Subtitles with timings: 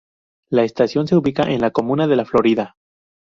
[0.49, 2.75] La estación se ubica en la comuna de La Florida.